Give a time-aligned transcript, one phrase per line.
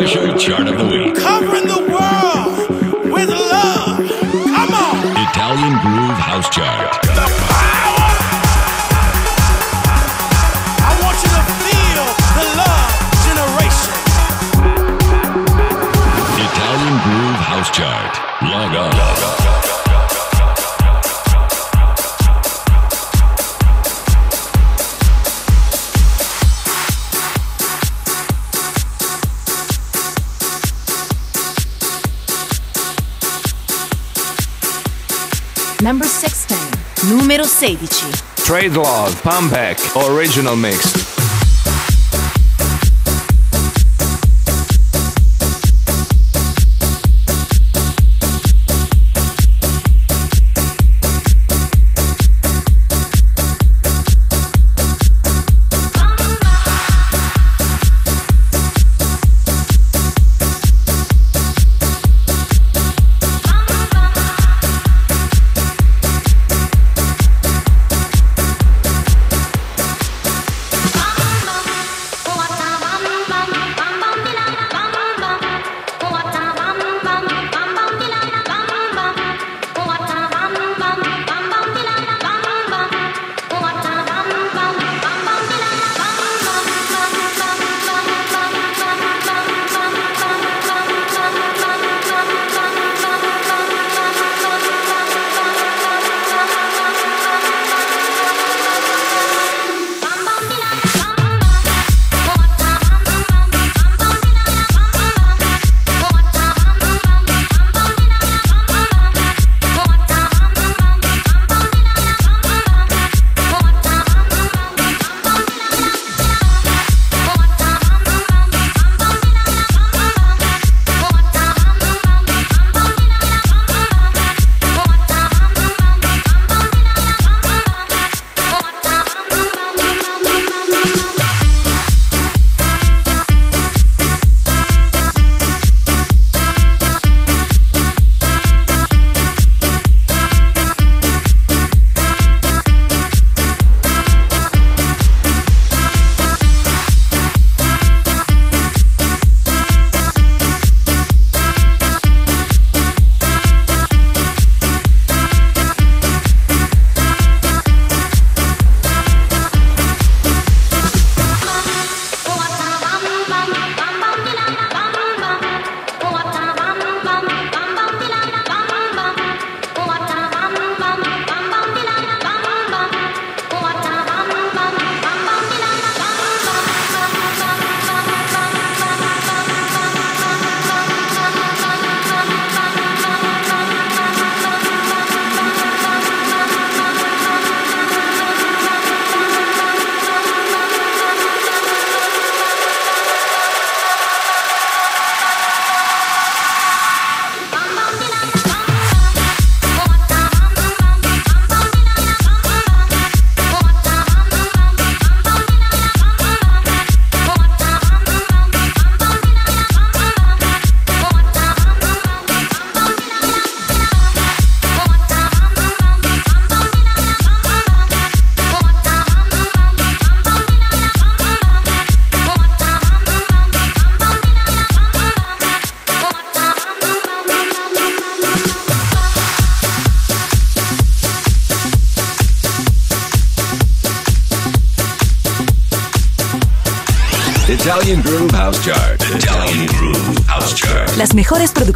[0.00, 1.14] official chart of the week.
[1.14, 3.98] Covering the world with love.
[3.98, 4.96] Come on.
[5.28, 7.09] Italian Groove House Chart.
[37.60, 38.10] 16.
[38.36, 40.99] Trade Law, Pumpback, Original Mix.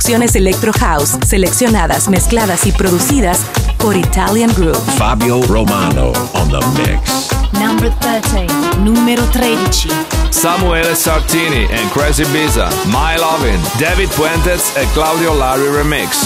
[0.05, 3.41] Producciones Electro House, seleccionadas, mezcladas y producidas
[3.79, 4.77] por Italian Groove.
[4.99, 7.31] Fabio Romano on the mix.
[7.55, 8.47] Number 13,
[8.81, 9.89] número 13.
[10.31, 16.19] Samuele Sartini and Crazy Biza, My Lovin', David Puentes e Claudio Larry Remix.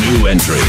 [0.01, 0.61] New entry.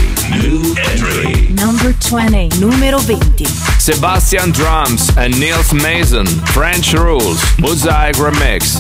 [0.42, 1.50] New entry.
[1.54, 2.50] Number 20.
[2.60, 3.46] Número 20.
[3.80, 6.26] Sebastian Drums and Nils Mason.
[6.54, 7.40] French Rules.
[7.58, 8.80] Mosaic Remix.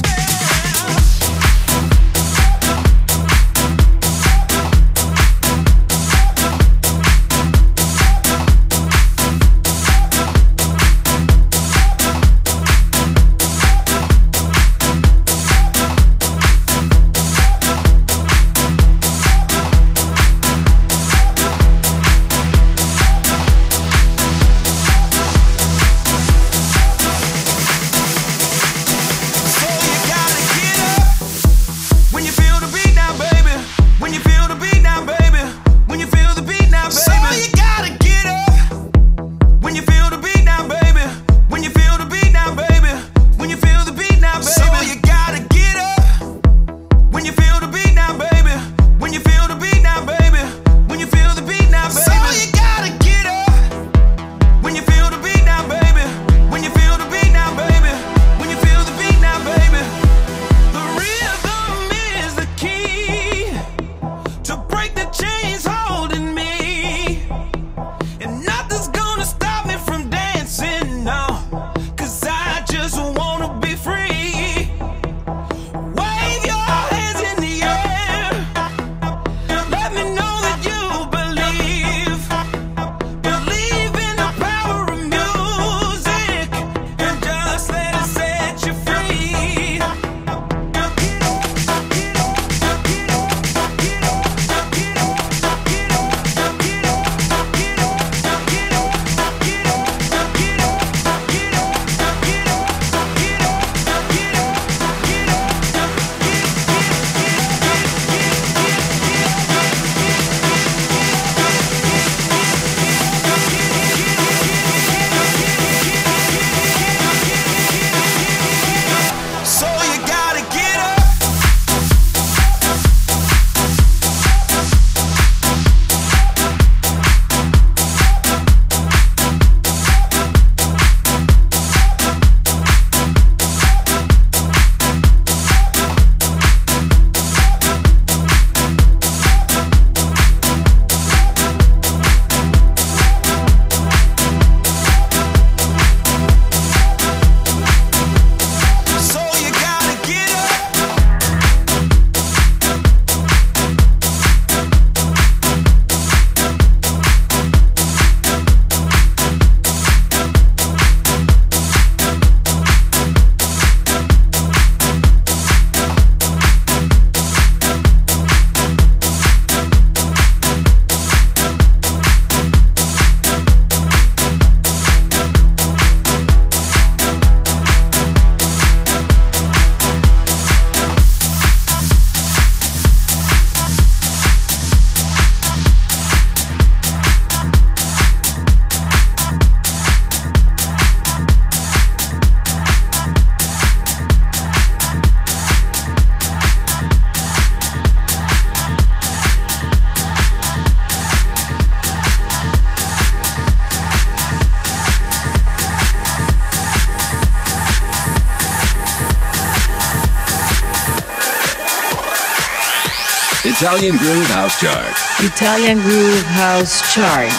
[213.62, 214.96] Italian Groove House Chart.
[215.22, 217.30] Italian Groove House Chart.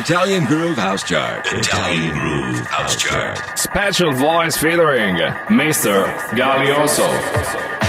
[0.08, 1.44] Italian Groove House Chart.
[1.52, 3.58] Italian Groove House Chart.
[3.58, 6.06] Special voice featuring Mr.
[6.38, 7.85] Galioso.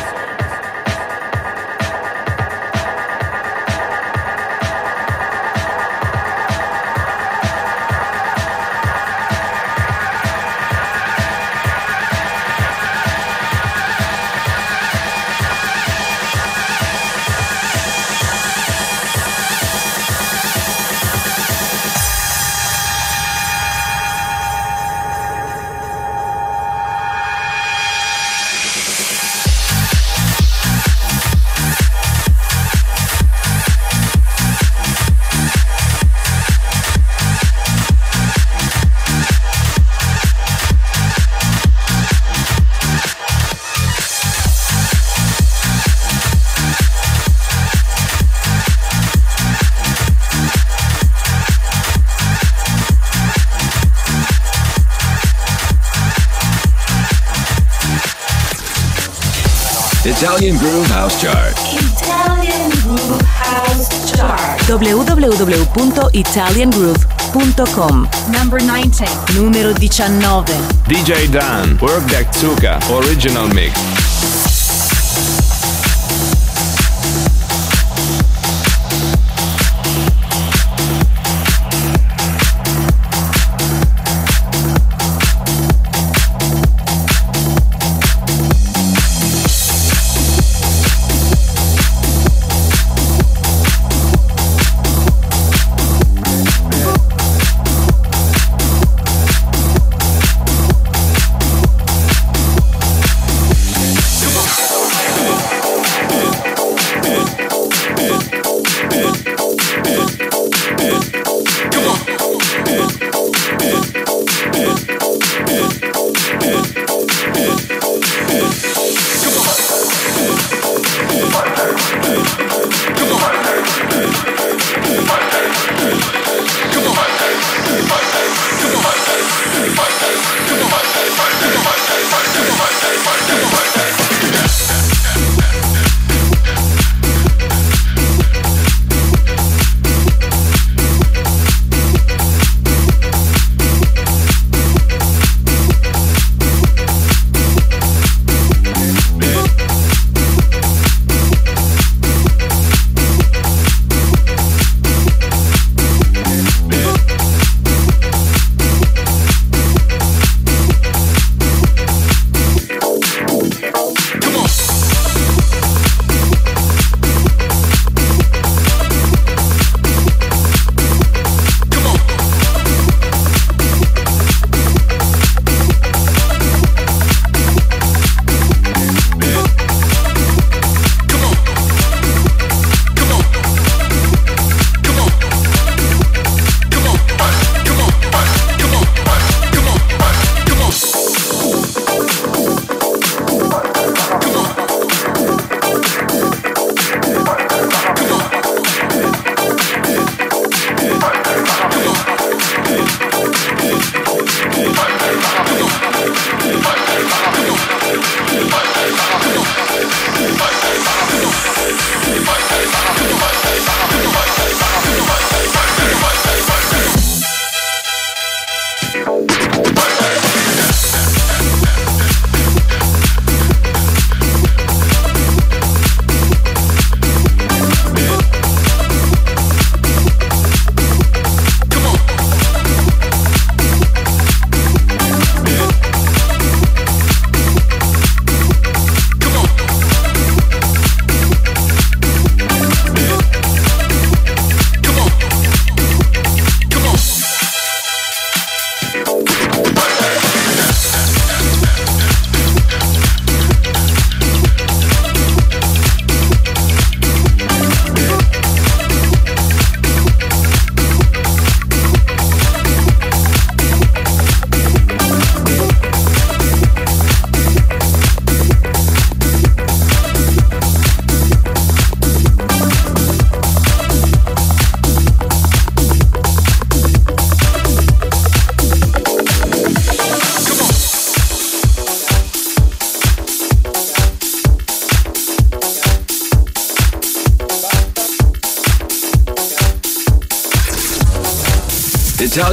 [65.77, 68.09] www.italiangroove.com.
[68.33, 69.09] Number 19.
[69.35, 70.57] Numero 19.
[70.89, 73.96] DJ Dan, Work Deck Tsuka, Original Mix.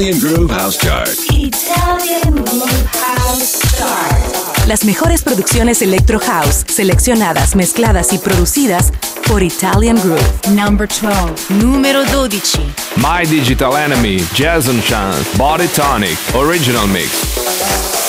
[0.03, 1.09] Italian Groove House Chart.
[1.31, 4.67] Italian Groove House Chart.
[4.67, 8.91] Las mejores producciones Electro House, seleccionadas, mezcladas y producidas
[9.29, 10.49] por Italian Groove.
[10.49, 11.53] Number 12.
[11.53, 12.59] Numero 12.
[12.97, 18.02] My Digital Enemy, Jason Chance, Body Tonic, Original Mix.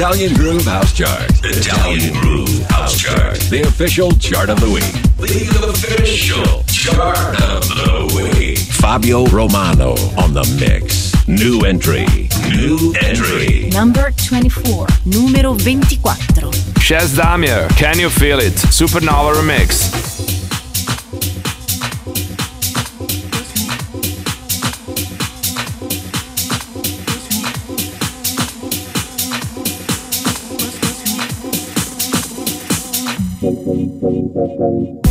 [0.00, 1.30] Italian Groove House Chart.
[1.44, 3.38] Italian Groove House Chart.
[3.50, 4.94] The official chart of the week.
[5.18, 8.56] The official chart of the week.
[8.56, 11.12] Fabio Romano on the mix.
[11.28, 12.06] New entry.
[12.48, 13.68] New entry.
[13.74, 14.86] Number 24.
[15.04, 16.12] Numero 24.
[16.80, 18.54] Shaz Damier, Can You Feel It?
[18.54, 19.99] Supernova Remix.
[34.80, 35.09] Keep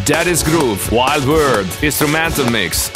[0.04, 2.92] Daddy's Groove, Wild World, instrumental mix.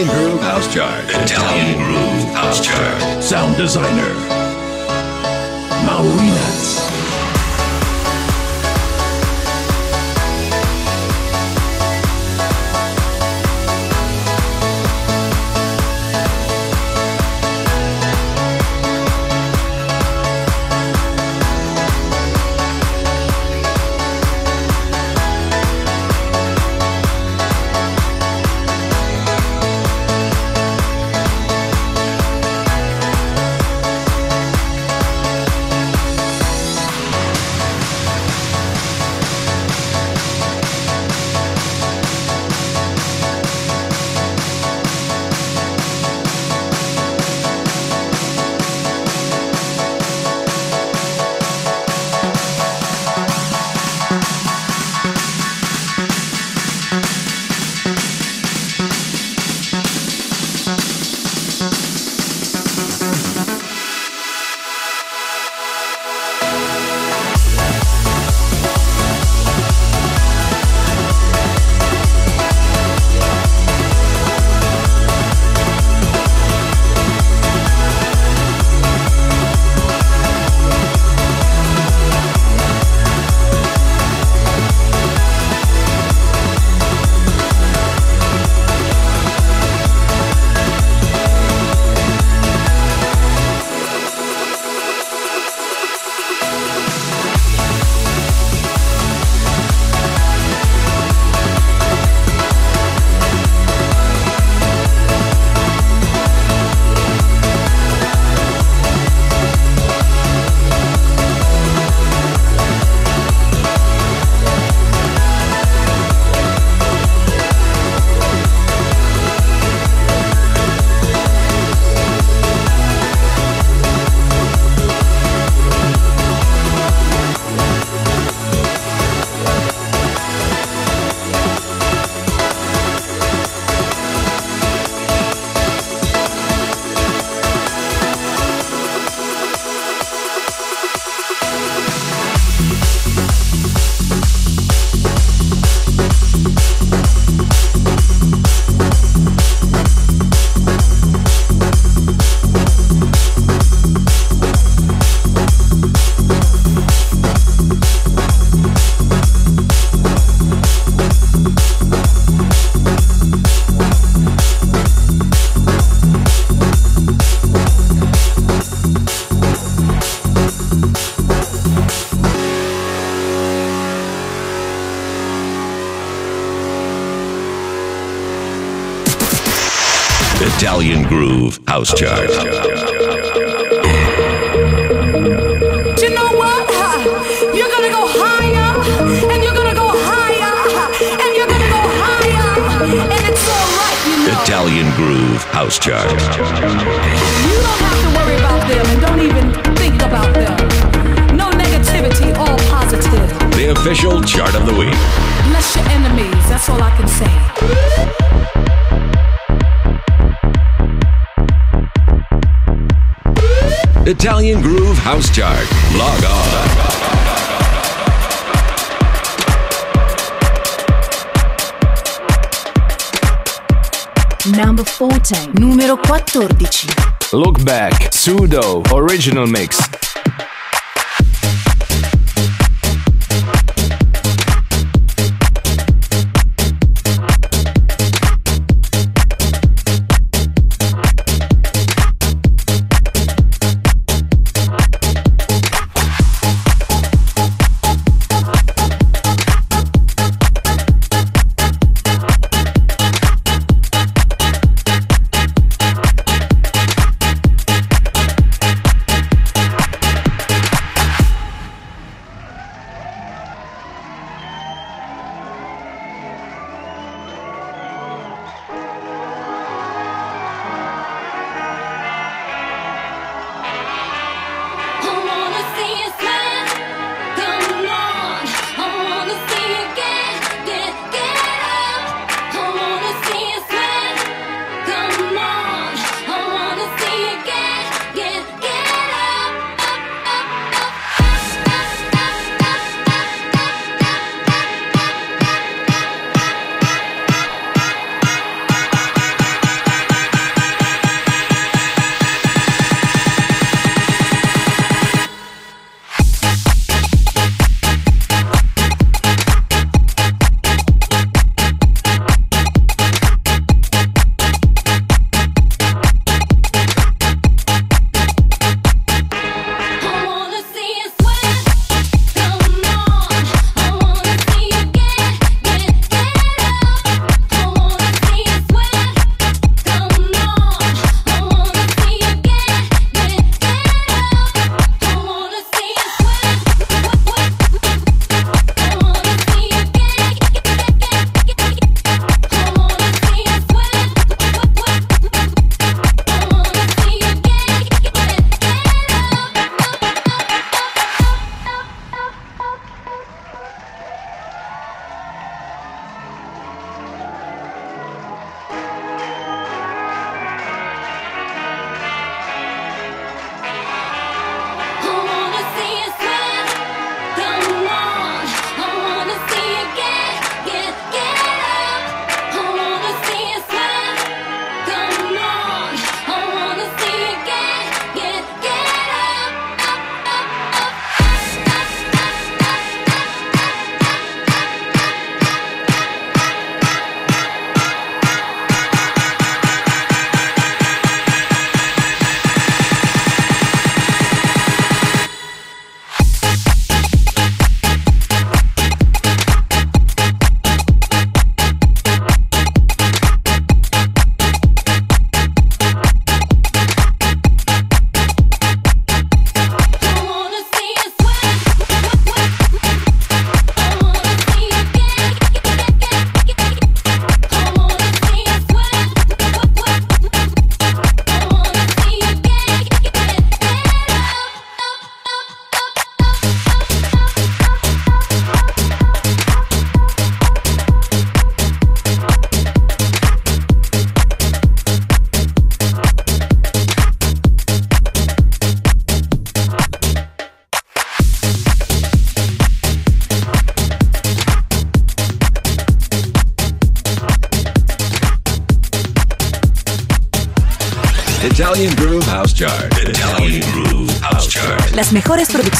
[0.00, 0.29] Italian Groove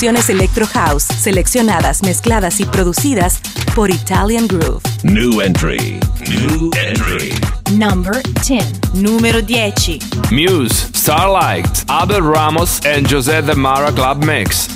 [0.03, 3.39] Electro House, seleccionadas, mezcladas y producidas
[3.75, 4.81] por Italian Groove.
[5.03, 6.01] New entry.
[6.27, 7.35] New entry.
[7.77, 8.95] Number 10.
[8.95, 9.99] Numero 10.
[10.31, 14.70] Muse, Starlight, Abel Ramos and José de Mara Club Mix.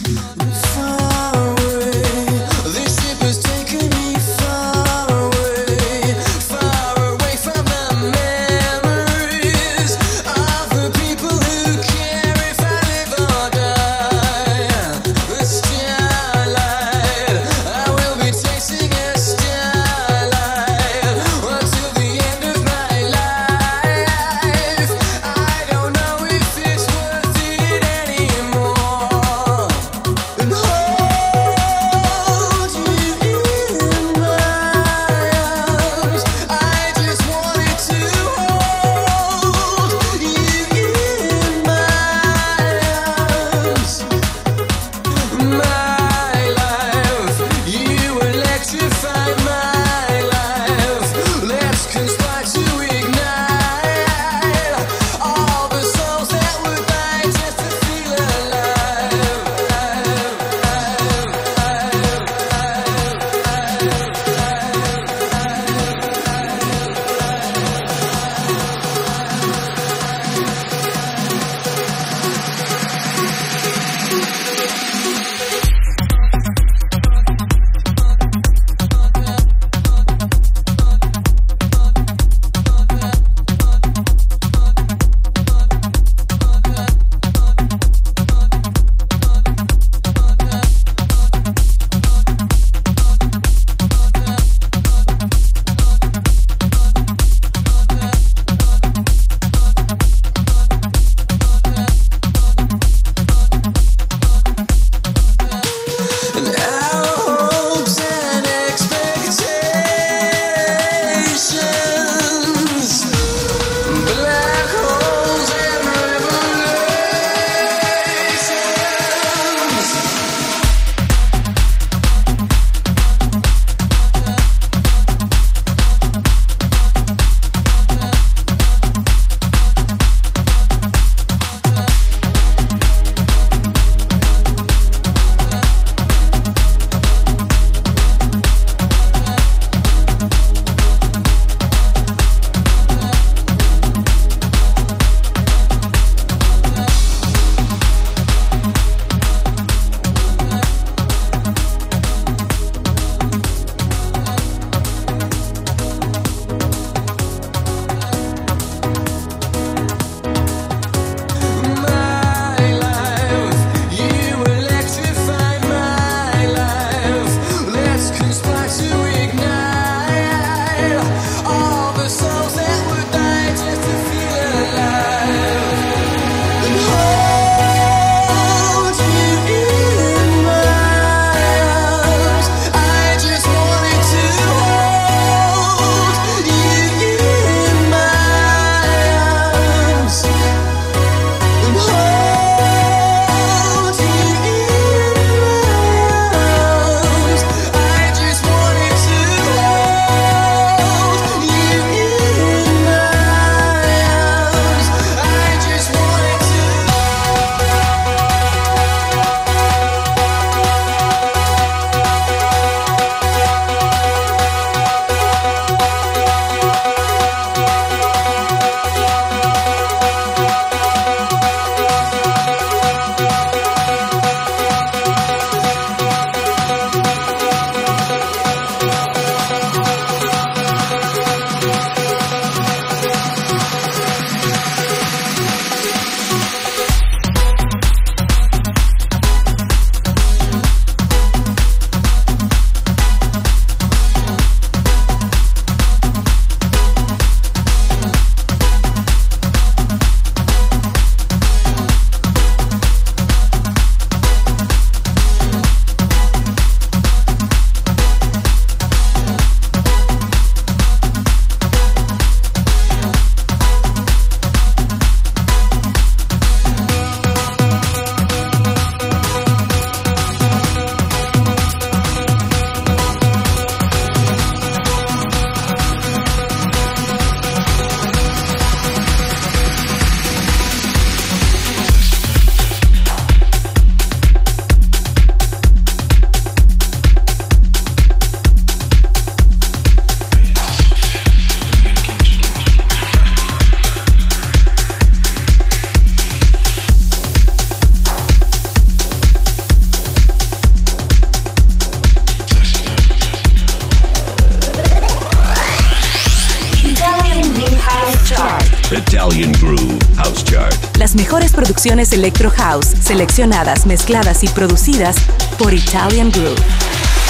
[311.86, 315.16] Electro House, seleccionadas, mezcladas y producidas
[315.58, 316.56] por Italian Groove.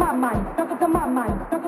[0.10, 1.59] my mind, come on, my mind.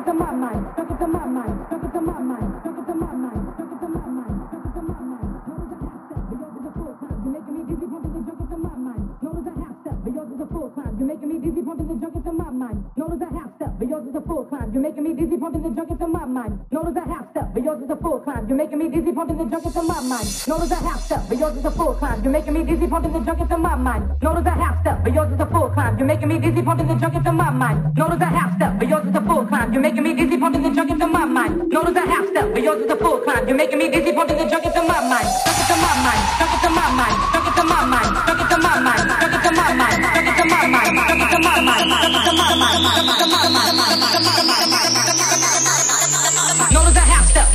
[14.02, 14.72] yours is a full climb.
[14.74, 16.60] You're making me dizzy, pumping the junk into my mind.
[16.72, 18.47] Notice a half step, but yours is a full climb.
[18.47, 20.28] You're making me dizzy, pumping the junk into my mind.
[20.47, 22.24] Notice a half step, but yours is a full climb.
[22.24, 24.04] You're making me dizzy, pumping the junk into my mind.
[24.22, 25.97] Notice a half step, but yours is a full climb.
[25.99, 27.95] You're making me dizzy, pumping the junk into my mind.
[27.95, 29.72] Notice a half step, but yours is a full climb.
[29.74, 31.70] You're making me dizzy, pumping the junk into my mind.
[31.70, 33.47] Notice a half step, but yours is a full climb.
[33.47, 35.28] You're making me dizzy, pumping the junk into my mind.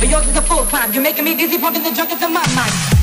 [0.09, 0.93] Yours is a full crime.
[0.93, 2.96] You're making me dizzy, pumping the junk into my mind.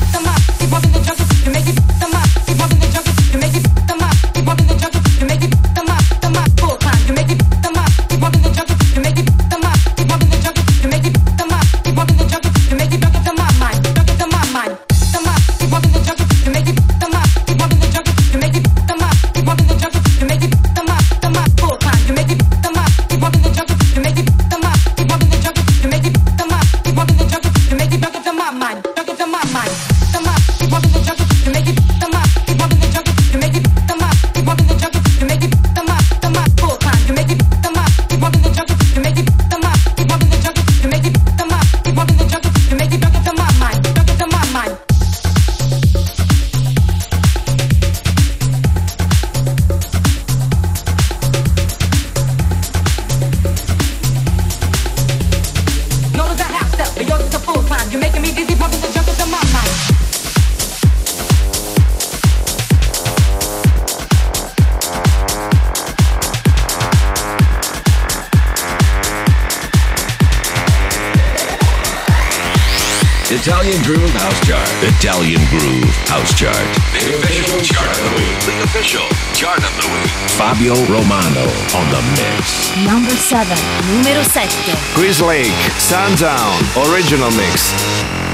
[80.65, 81.41] Fabio Romano
[81.75, 82.75] on the mix.
[82.87, 83.55] Number 7,
[83.93, 84.49] numero 7.
[84.95, 86.57] Chris Lake, Sundown,
[86.89, 88.24] original mix.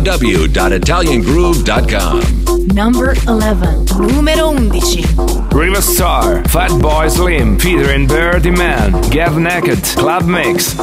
[0.00, 2.66] www.italiangroove.com.
[2.74, 3.84] Number 11.
[3.98, 5.04] Numero 11.
[5.52, 10.74] Riva Starr, Fat Boy Slim, Peter and Beardyman, Get Naked, Club Mix.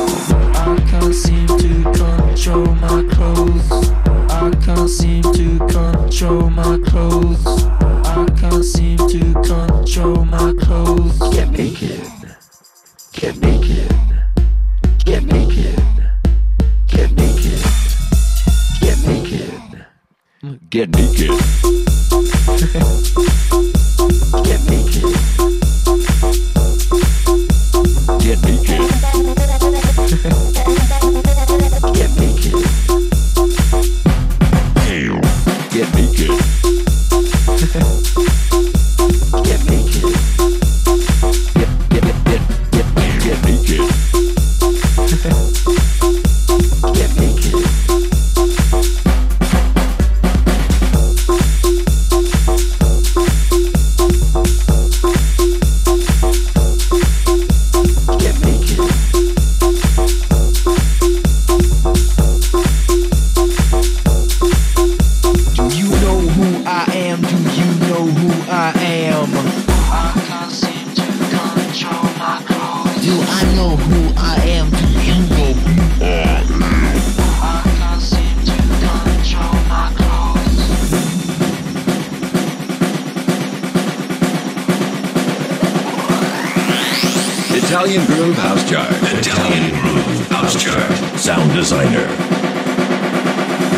[87.80, 88.92] Italian Groove House Chart.
[88.92, 91.18] Italian Groove House Chart.
[91.18, 92.08] Sound designer.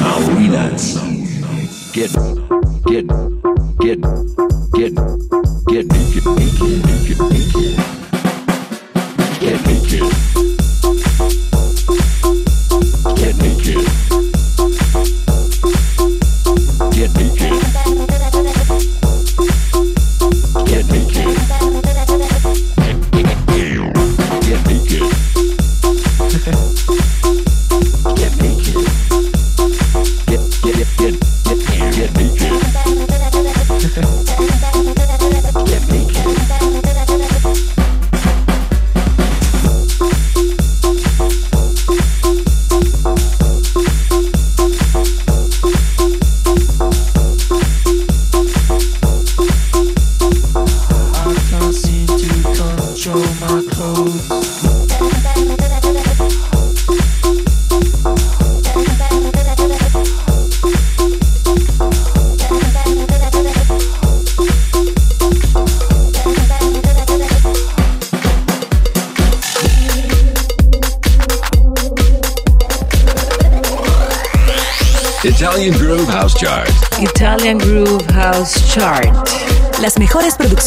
[0.01, 0.97] Maurinas.
[1.93, 2.11] Get,
[2.87, 3.05] get,
[3.77, 4.01] get,
[4.73, 4.95] get,
[5.67, 7.57] get naked, naked, naked, naked.
[7.77, 7.90] Get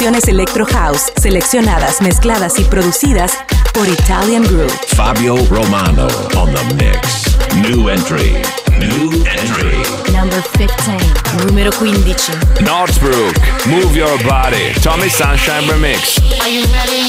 [0.04, 3.38] Electro House, seleccionadas, mezcladas y producidas
[3.72, 4.70] por Italian Groove.
[4.88, 7.34] Fabio Romano on the mix.
[7.56, 8.34] New entry.
[8.78, 9.72] New entry.
[10.12, 11.46] Number 15.
[11.46, 12.34] Numero 15.
[12.60, 13.34] Northbrook,
[13.66, 16.20] Move Your Body, Tommy Sunshine Remix.
[16.42, 17.08] Are you ready?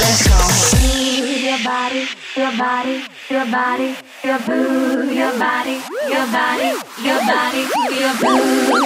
[0.00, 0.34] Let's go.
[0.82, 3.94] Move your body, your body, your body,
[4.28, 6.68] your boo, your body, your body,
[7.00, 7.64] your body,
[7.96, 8.36] your boo,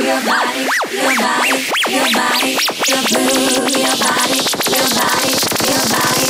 [0.07, 1.55] your body, your body,
[1.91, 2.55] your body,
[2.87, 3.27] your boo,
[3.83, 4.39] your body,
[4.71, 5.35] your body,
[5.67, 6.29] your body.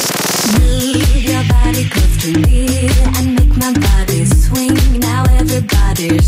[0.56, 2.88] Move your body close to me
[3.18, 4.98] and make my body swing.
[5.00, 6.18] Now everybody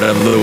[0.00, 0.37] chart of the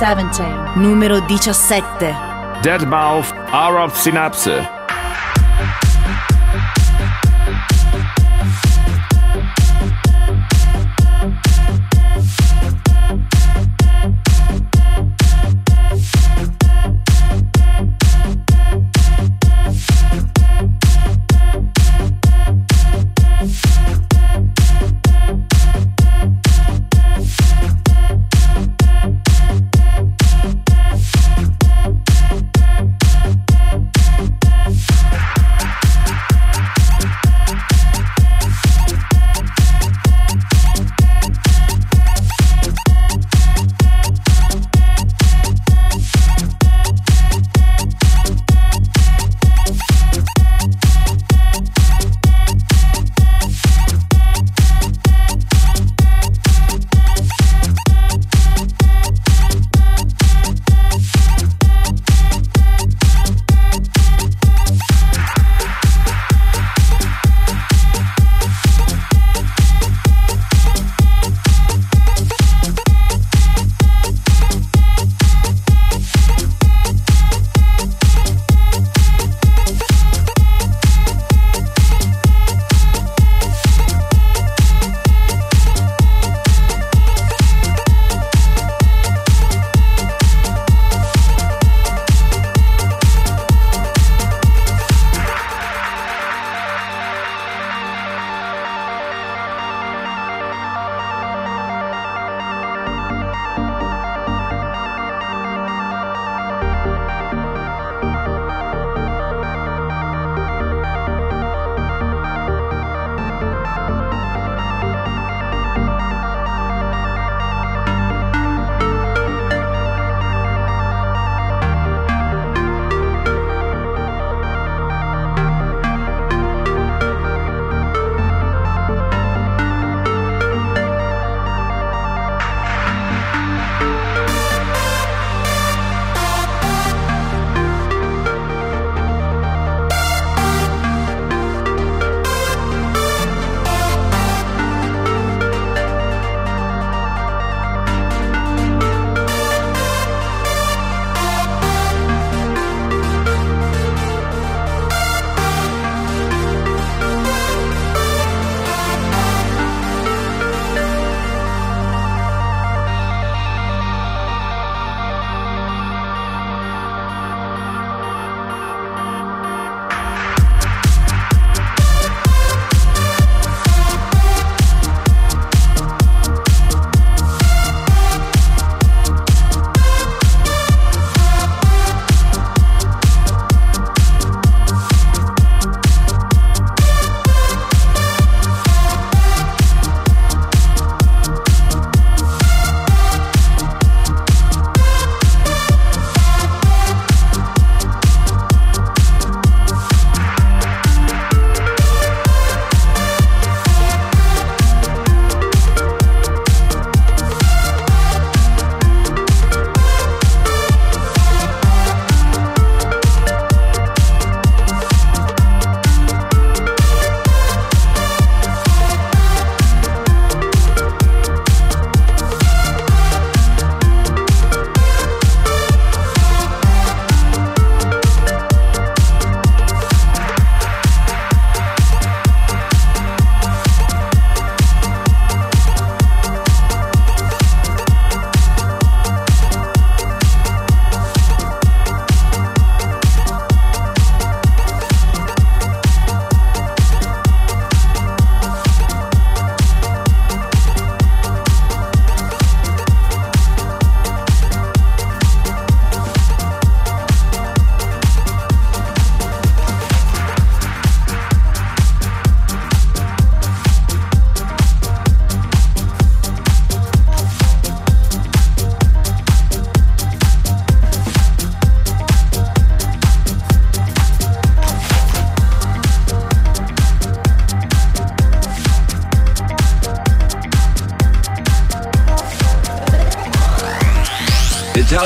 [0.00, 0.42] 17.
[0.76, 2.16] Numero 17.
[2.62, 4.79] Deadmau5, Arab Synapse.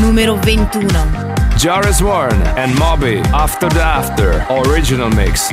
[0.00, 1.36] Numero 21.
[1.58, 5.52] Jarvis Warren and Moby After the After Original Mix.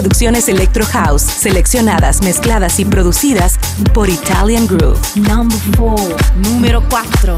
[0.00, 3.58] Producciones Electro House, seleccionadas, mezcladas y producidas
[3.92, 4.98] por Italian Groove.
[5.16, 6.16] Number 4.
[6.36, 7.36] Número 4.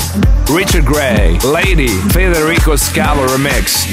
[0.55, 3.89] Richard Gray, Lady, Federico Scavo Remix.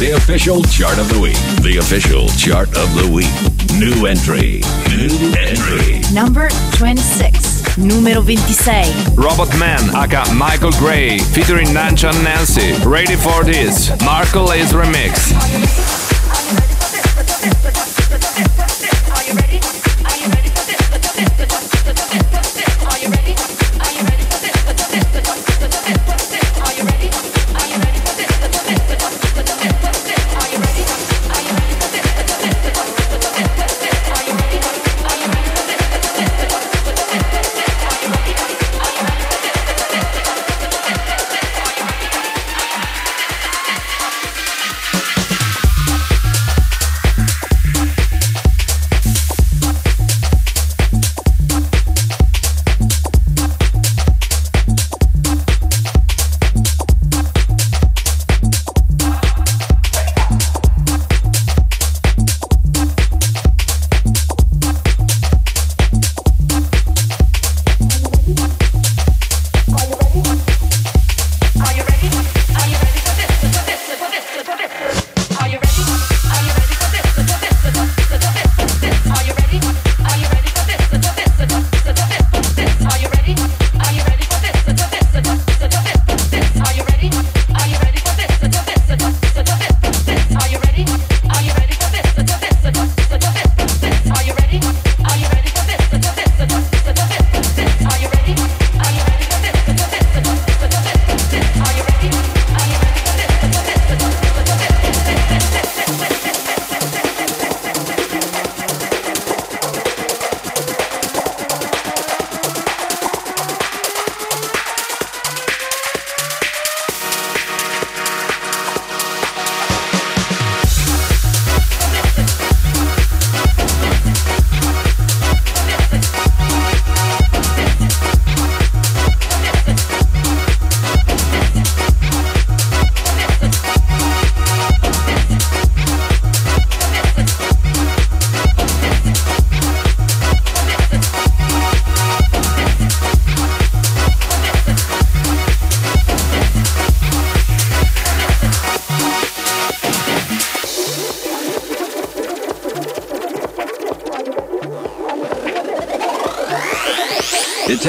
[0.00, 1.36] The official chart of the week.
[1.62, 3.30] The official chart of the week.
[3.78, 4.60] New entry.
[4.90, 6.02] New entry.
[6.12, 7.78] Number 26.
[7.78, 9.10] Numero 26.
[9.16, 12.74] Robot Man, aka Michael Gray, featuring Nanchan Nancy.
[12.84, 13.90] Ready for this.
[14.04, 15.30] Marco is remix.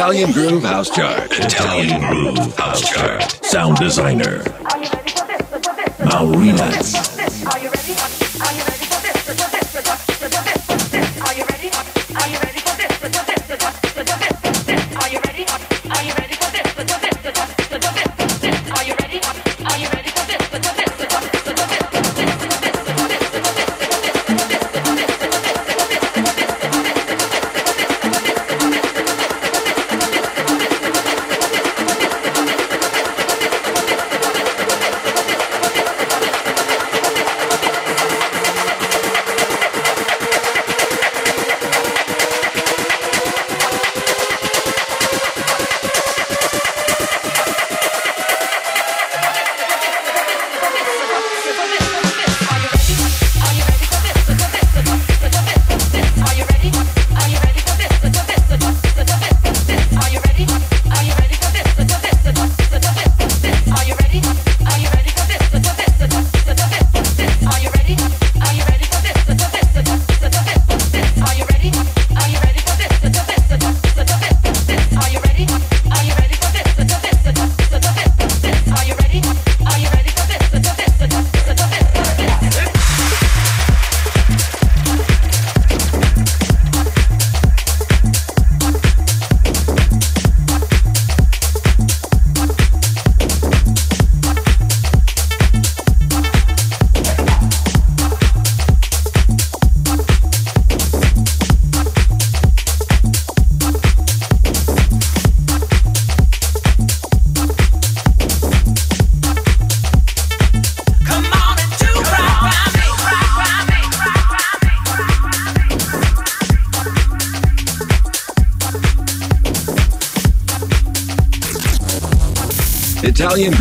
[0.06, 1.32] Italian Groove House Chart.
[1.32, 3.44] Italian Groove House Chart.
[3.44, 4.44] Sound designer.
[5.98, 7.15] Maureenas.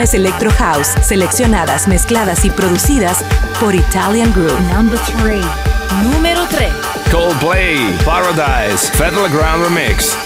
[0.00, 3.22] Electro House, seleccionadas, mezcladas y producidas
[3.60, 4.58] por Italian Groove.
[4.72, 5.44] Number 3.
[6.02, 6.72] Número 3.
[7.10, 10.16] Coldplay, Paradise, Federal Ground Remix.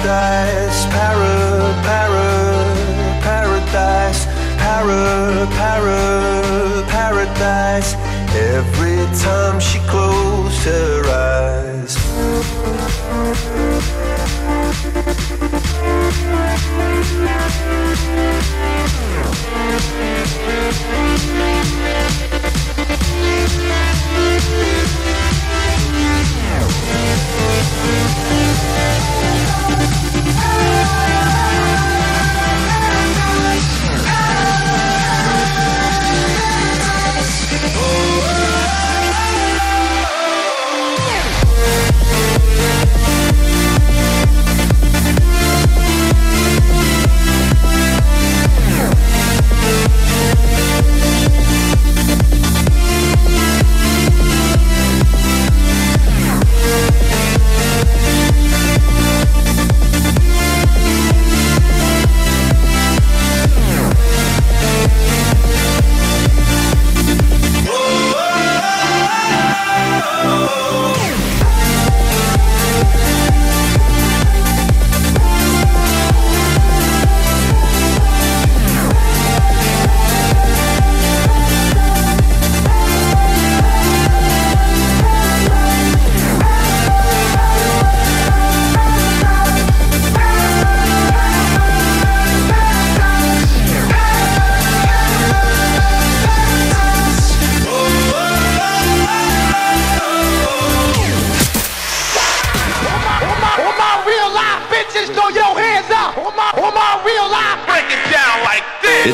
[0.00, 2.24] Paradise, para, para,
[3.22, 4.26] paradise,
[4.58, 7.96] para, para, paradise.
[8.34, 11.96] Every time she closed her eyes.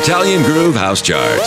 [0.08, 1.38] Italian Groove House Chart.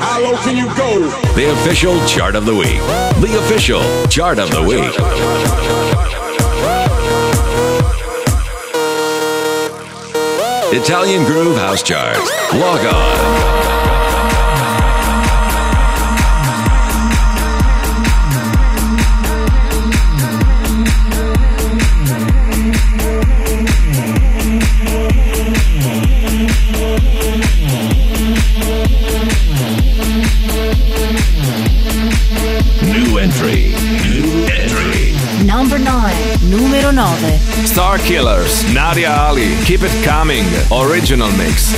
[0.00, 1.00] How low can you go?
[1.34, 2.80] The official chart of the week.
[3.20, 4.94] The official chart of the week.
[10.72, 12.16] Italian Groove House Chart.
[12.54, 13.63] Log on.
[37.74, 41.74] Starkillers, Nadia Ali, Keep It Coming, original mix.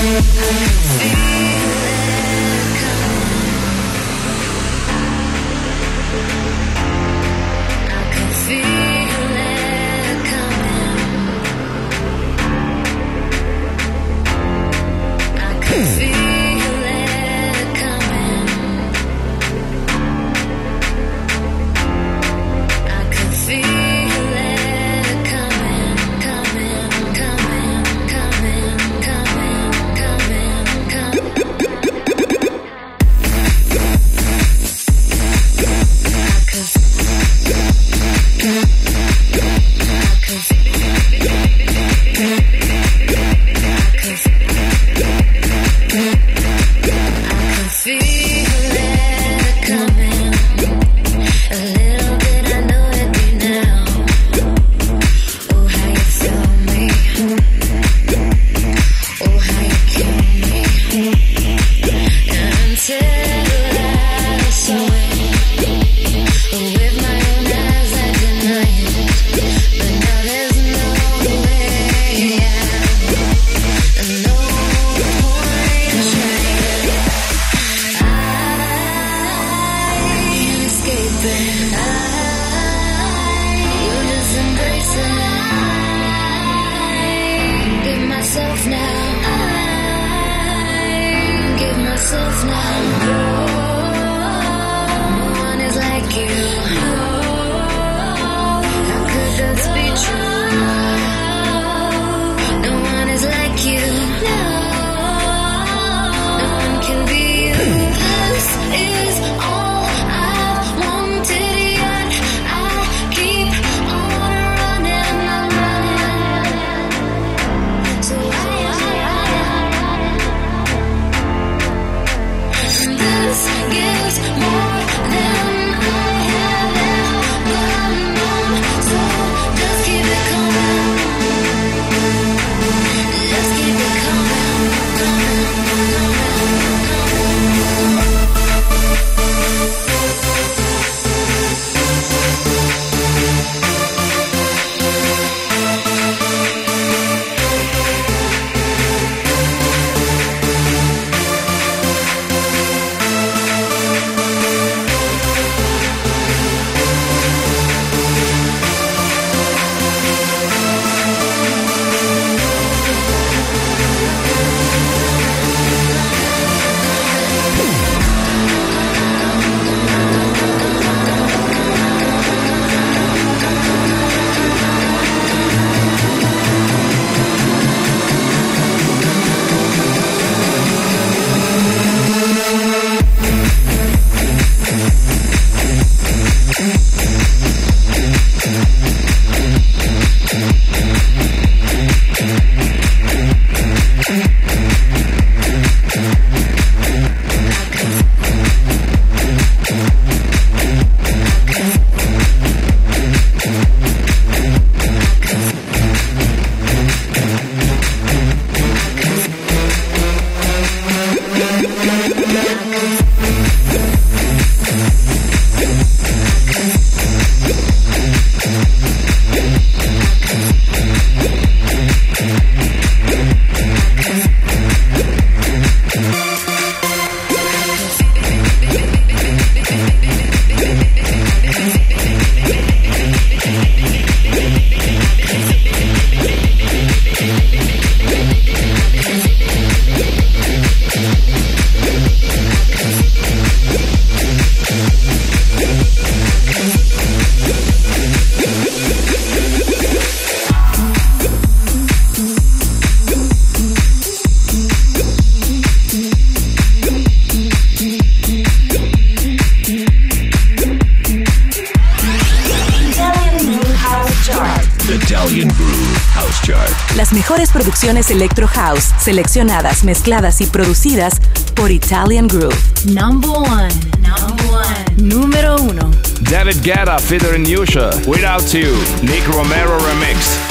[267.87, 271.21] Electro House seleccionadas, mezcladas y producidas
[271.55, 272.57] por Italian Groove.
[272.87, 273.69] Number one.
[274.01, 274.97] Number one.
[274.97, 275.93] Número uno.
[276.29, 277.91] David Guetta featuring Yusha.
[278.09, 278.75] Without You.
[279.03, 280.46] Nick Romero Remix.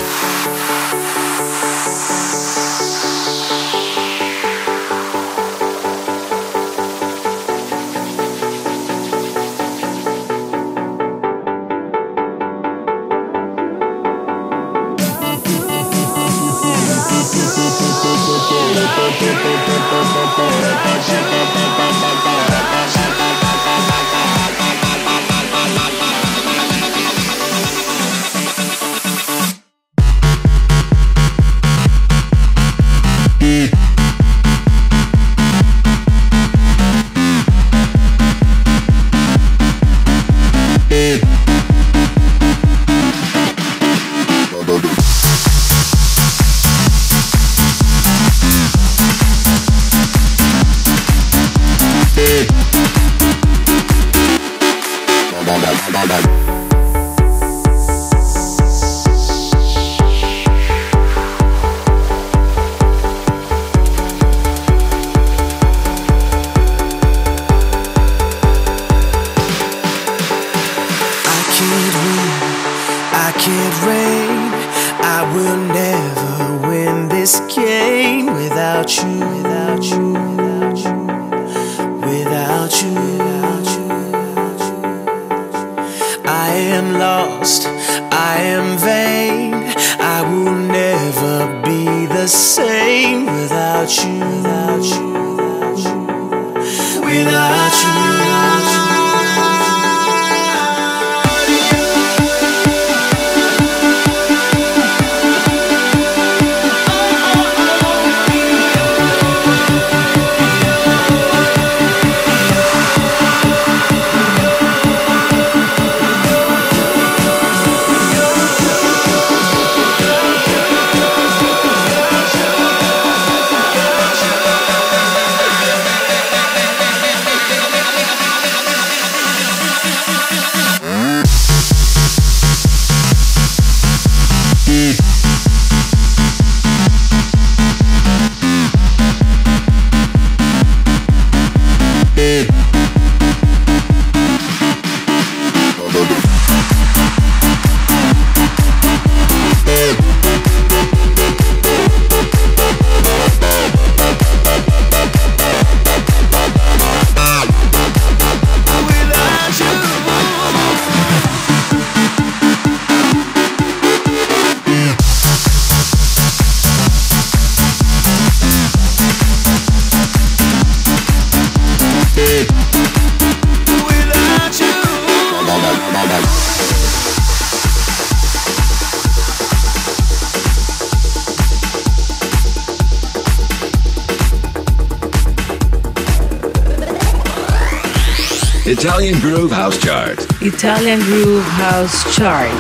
[190.46, 192.52] Italian Groove House Chart.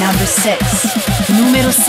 [0.00, 1.28] Number 6.
[1.28, 1.84] Numero 6.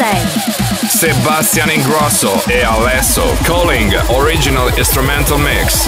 [0.92, 5.88] Sebastian Ingrosso e Alesso Calling Original Instrumental Mix.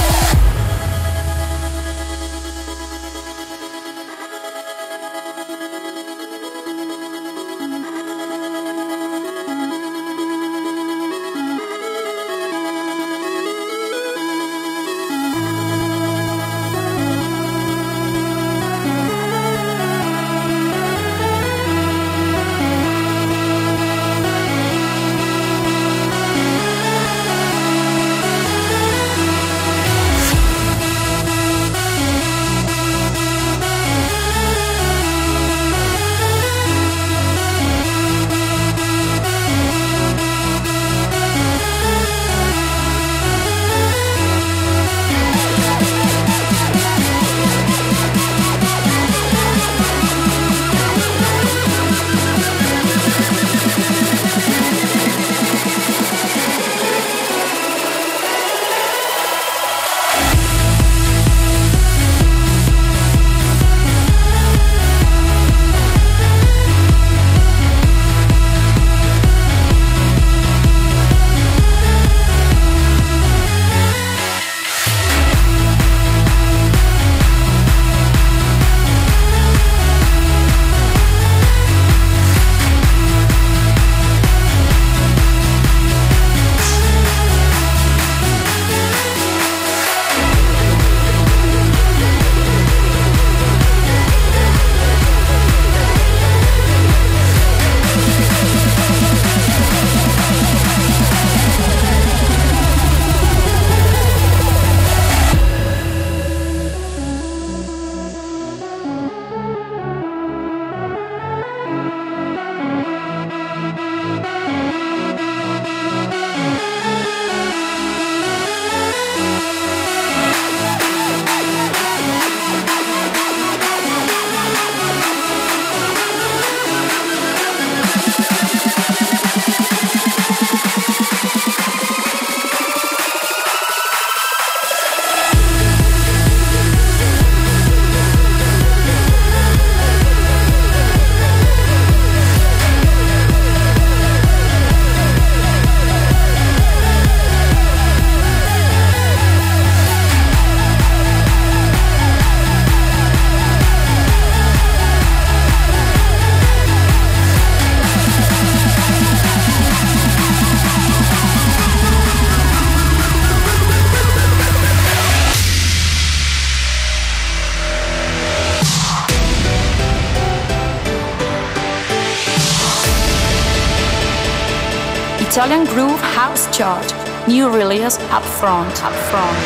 [178.18, 179.38] Up front, up front.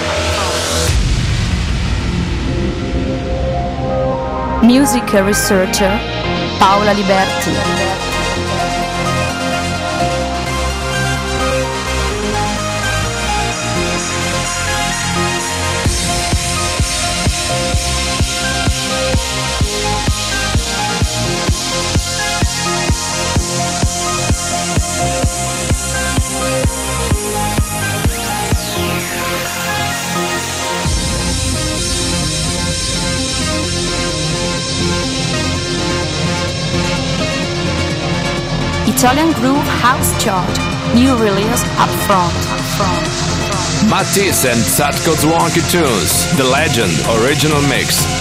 [4.66, 6.00] Music researcher
[6.58, 7.81] Paola Liberti.
[39.02, 40.48] Italian Groove House Chart.
[40.94, 43.90] New release up front, up front.
[43.90, 48.21] Matisse and Sadko Wonky Tunes, The Legend Original Mix.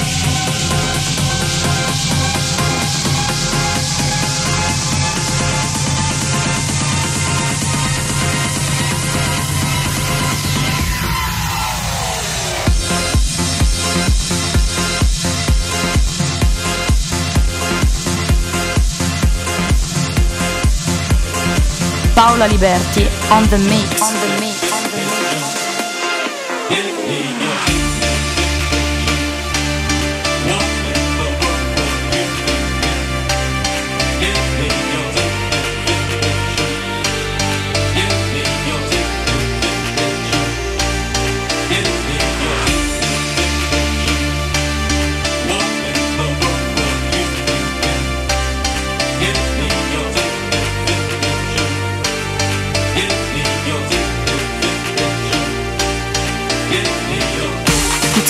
[22.21, 24.03] Paola Liberti on the mix.
[24.03, 24.90] On the mix.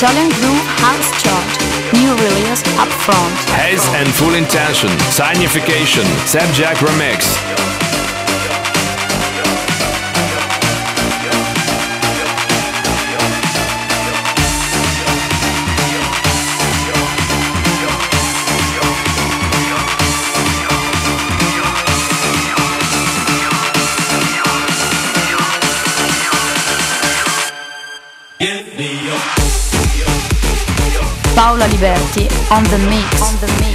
[0.00, 1.92] Italian Groove House Chart.
[1.92, 3.36] New release up front.
[3.50, 4.88] Haze and Full Intention.
[5.12, 6.06] Signification.
[6.24, 7.49] Seb Jack Remix.
[31.40, 33.22] Paola Liberti on the mix.
[33.22, 33.69] On the mix.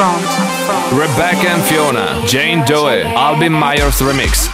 [0.00, 0.24] Front.
[0.92, 2.22] Rebecca and Fiona.
[2.26, 3.02] Jane Doe.
[3.14, 4.48] Albin Myers Remix.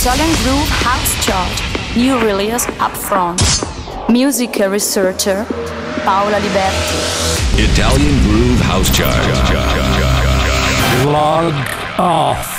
[0.00, 1.69] Italian Groove House Chart.
[1.96, 3.42] New release up front.
[4.08, 5.44] Music researcher
[6.04, 7.58] Paola Liberti.
[7.58, 9.10] Italian Groove House Chart.
[11.06, 11.52] Log
[11.98, 12.49] off.